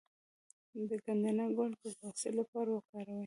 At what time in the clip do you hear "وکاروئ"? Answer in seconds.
2.71-3.19